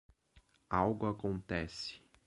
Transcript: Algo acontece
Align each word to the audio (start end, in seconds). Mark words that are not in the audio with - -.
Algo 0.67 1.05
acontece 1.05 2.01